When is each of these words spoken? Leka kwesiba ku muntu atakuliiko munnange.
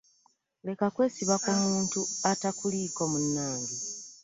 Leka 0.65 0.85
kwesiba 0.95 1.35
ku 1.43 1.51
muntu 1.61 1.99
atakuliiko 2.31 3.01
munnange. 3.11 3.75